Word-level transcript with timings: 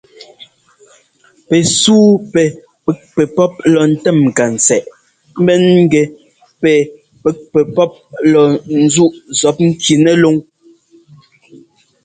Pɛsúu 1.47 2.05
pɛ 2.31 2.41
pɛ́k 2.83 2.99
pɛpɔ́p 3.15 3.53
lɔ 3.73 3.81
ńtɛ́m 3.93 4.17
ŋkantsɛꞌ 4.27 4.85
ḿbɛn 5.39 5.63
gɛ 5.91 6.01
pɛ 6.61 6.71
pɛ́k 7.21 7.37
pɛpɔ́p 7.53 7.91
lɔ 8.31 8.41
ńzúꞌ 8.85 9.13
zɔpŋki 9.39 9.93
nɛlúŋ. 10.03 10.35